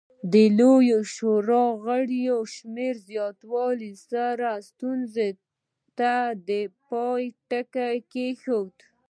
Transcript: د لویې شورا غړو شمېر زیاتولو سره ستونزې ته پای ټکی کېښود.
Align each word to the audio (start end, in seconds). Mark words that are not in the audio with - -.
د 0.31 0.33
لویې 0.57 0.99
شورا 1.15 1.65
غړو 1.83 2.37
شمېر 2.55 2.95
زیاتولو 3.09 3.91
سره 4.09 4.47
ستونزې 4.69 5.29
ته 5.97 6.13
پای 6.87 7.23
ټکی 7.49 7.91
کېښود. 8.11 8.75